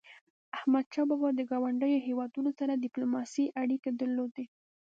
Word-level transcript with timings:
احمدشاه 0.57 1.05
بابا 1.09 1.29
د 1.35 1.41
ګاونډیو 1.51 2.05
هیوادونو 2.07 2.51
سره 2.59 2.81
ډیپلوماټيکي 2.83 3.53
اړيکي 3.61 3.91
درلودی. 4.01 4.45